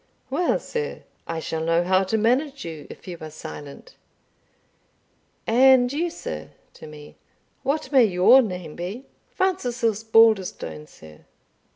[0.31, 3.97] "Well, sir, I shall know how to manage you if you are silent
[5.45, 7.17] And you, sir" (to me),
[7.61, 11.25] "what may your name be?" "Francis Osbaldistone, sir."